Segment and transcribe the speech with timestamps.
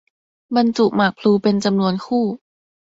[0.55, 2.25] บรรจุหมากพลูเป็นจำนวนคู่